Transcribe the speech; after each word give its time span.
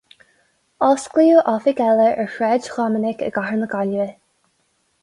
Osclaíodh 0.87 1.51
oifig 1.53 1.83
eile 1.89 2.09
ar 2.25 2.33
Shráid 2.37 2.67
Dhoiminic 2.71 3.23
i 3.29 3.31
gcathair 3.39 3.63
na 3.63 3.71
Gaillimhe. 3.77 4.11